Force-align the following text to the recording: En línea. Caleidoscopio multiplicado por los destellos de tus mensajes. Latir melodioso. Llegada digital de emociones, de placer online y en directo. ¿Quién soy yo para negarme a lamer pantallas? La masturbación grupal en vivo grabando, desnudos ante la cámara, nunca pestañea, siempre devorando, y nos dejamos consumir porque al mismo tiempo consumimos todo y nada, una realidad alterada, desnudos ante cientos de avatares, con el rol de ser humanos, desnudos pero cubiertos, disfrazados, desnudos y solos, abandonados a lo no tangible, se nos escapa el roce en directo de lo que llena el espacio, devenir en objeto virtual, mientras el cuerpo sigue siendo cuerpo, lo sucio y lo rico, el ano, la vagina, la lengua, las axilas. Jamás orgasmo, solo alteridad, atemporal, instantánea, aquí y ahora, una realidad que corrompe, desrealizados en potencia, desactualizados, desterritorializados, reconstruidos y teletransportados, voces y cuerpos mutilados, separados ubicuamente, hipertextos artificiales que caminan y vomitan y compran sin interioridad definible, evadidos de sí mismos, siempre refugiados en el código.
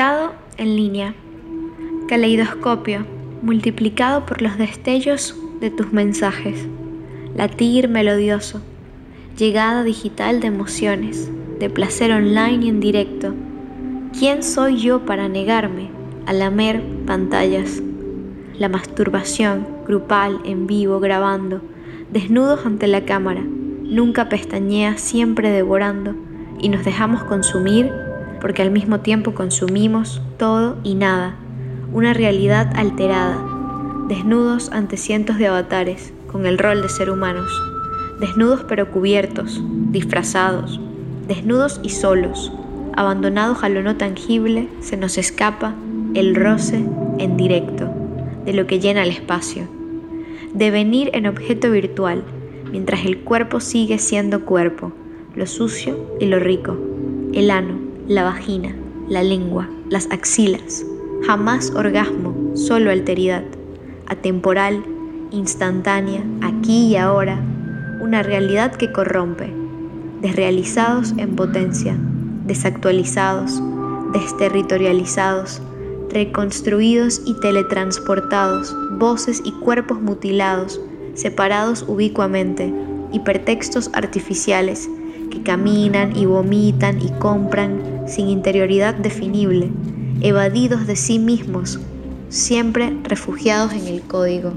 En 0.00 0.76
línea. 0.76 1.12
Caleidoscopio 2.06 3.04
multiplicado 3.42 4.26
por 4.26 4.42
los 4.42 4.56
destellos 4.56 5.34
de 5.60 5.70
tus 5.70 5.92
mensajes. 5.92 6.68
Latir 7.34 7.88
melodioso. 7.88 8.60
Llegada 9.36 9.82
digital 9.82 10.38
de 10.38 10.46
emociones, 10.46 11.28
de 11.58 11.68
placer 11.68 12.12
online 12.12 12.66
y 12.66 12.68
en 12.68 12.78
directo. 12.78 13.34
¿Quién 14.16 14.44
soy 14.44 14.76
yo 14.76 15.04
para 15.04 15.28
negarme 15.28 15.90
a 16.26 16.32
lamer 16.32 16.80
pantallas? 17.04 17.82
La 18.56 18.68
masturbación 18.68 19.66
grupal 19.84 20.38
en 20.44 20.68
vivo 20.68 21.00
grabando, 21.00 21.60
desnudos 22.12 22.64
ante 22.64 22.86
la 22.86 23.04
cámara, 23.04 23.42
nunca 23.42 24.28
pestañea, 24.28 24.96
siempre 24.96 25.50
devorando, 25.50 26.14
y 26.60 26.68
nos 26.68 26.84
dejamos 26.84 27.24
consumir 27.24 27.90
porque 28.40 28.62
al 28.62 28.70
mismo 28.70 29.00
tiempo 29.00 29.34
consumimos 29.34 30.22
todo 30.36 30.76
y 30.84 30.94
nada, 30.94 31.36
una 31.92 32.14
realidad 32.14 32.70
alterada, 32.76 33.38
desnudos 34.08 34.70
ante 34.72 34.96
cientos 34.96 35.38
de 35.38 35.46
avatares, 35.46 36.12
con 36.30 36.46
el 36.46 36.58
rol 36.58 36.82
de 36.82 36.88
ser 36.88 37.10
humanos, 37.10 37.50
desnudos 38.20 38.64
pero 38.68 38.90
cubiertos, 38.90 39.62
disfrazados, 39.90 40.80
desnudos 41.26 41.80
y 41.82 41.90
solos, 41.90 42.52
abandonados 42.94 43.62
a 43.62 43.68
lo 43.68 43.82
no 43.82 43.96
tangible, 43.96 44.68
se 44.80 44.96
nos 44.96 45.18
escapa 45.18 45.74
el 46.14 46.34
roce 46.34 46.84
en 47.18 47.36
directo 47.36 47.90
de 48.44 48.52
lo 48.52 48.66
que 48.66 48.80
llena 48.80 49.02
el 49.02 49.10
espacio, 49.10 49.68
devenir 50.54 51.10
en 51.12 51.26
objeto 51.26 51.70
virtual, 51.70 52.22
mientras 52.70 53.04
el 53.04 53.20
cuerpo 53.20 53.60
sigue 53.60 53.98
siendo 53.98 54.44
cuerpo, 54.44 54.92
lo 55.34 55.46
sucio 55.46 56.16
y 56.18 56.26
lo 56.26 56.38
rico, 56.38 56.76
el 57.32 57.50
ano, 57.50 57.87
la 58.08 58.24
vagina, 58.24 58.74
la 59.06 59.22
lengua, 59.22 59.68
las 59.90 60.10
axilas. 60.10 60.84
Jamás 61.26 61.70
orgasmo, 61.72 62.56
solo 62.56 62.90
alteridad, 62.90 63.44
atemporal, 64.06 64.82
instantánea, 65.30 66.24
aquí 66.40 66.86
y 66.86 66.96
ahora, 66.96 67.38
una 68.00 68.22
realidad 68.22 68.72
que 68.74 68.92
corrompe, 68.92 69.52
desrealizados 70.22 71.12
en 71.18 71.36
potencia, 71.36 71.98
desactualizados, 72.46 73.60
desterritorializados, 74.14 75.60
reconstruidos 76.08 77.20
y 77.26 77.38
teletransportados, 77.40 78.74
voces 78.98 79.42
y 79.44 79.52
cuerpos 79.52 80.00
mutilados, 80.00 80.80
separados 81.12 81.84
ubicuamente, 81.86 82.72
hipertextos 83.12 83.90
artificiales 83.92 84.88
que 85.30 85.42
caminan 85.42 86.16
y 86.16 86.26
vomitan 86.26 87.00
y 87.00 87.10
compran 87.18 88.04
sin 88.06 88.28
interioridad 88.28 88.94
definible, 88.94 89.70
evadidos 90.20 90.86
de 90.86 90.96
sí 90.96 91.18
mismos, 91.18 91.78
siempre 92.28 92.96
refugiados 93.04 93.72
en 93.72 93.86
el 93.86 94.02
código. 94.02 94.52